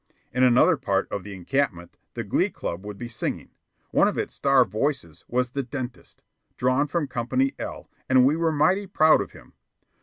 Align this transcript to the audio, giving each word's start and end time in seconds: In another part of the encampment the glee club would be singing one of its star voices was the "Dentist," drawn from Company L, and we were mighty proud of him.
In 0.33 0.41
another 0.41 0.77
part 0.77 1.07
of 1.11 1.23
the 1.23 1.35
encampment 1.35 1.95
the 2.15 2.23
glee 2.23 2.49
club 2.49 2.83
would 2.83 2.97
be 2.97 3.07
singing 3.07 3.51
one 3.91 4.07
of 4.07 4.17
its 4.17 4.33
star 4.33 4.65
voices 4.65 5.23
was 5.27 5.51
the 5.51 5.61
"Dentist," 5.61 6.23
drawn 6.57 6.87
from 6.87 7.07
Company 7.07 7.53
L, 7.59 7.87
and 8.09 8.25
we 8.25 8.35
were 8.35 8.51
mighty 8.51 8.87
proud 8.87 9.21
of 9.21 9.33
him. 9.33 9.53